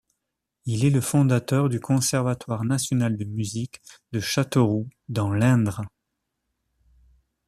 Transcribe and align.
Il 0.65 0.83
est 0.83 0.89
le 0.89 0.99
fondateur 0.99 1.69
du 1.69 1.79
Conservatoire 1.79 2.63
National 2.65 3.17
de 3.17 3.23
musique 3.23 3.83
de 4.13 4.19
Châteauroux 4.19 4.89
dans 5.09 5.31
l'Indre. 5.31 5.83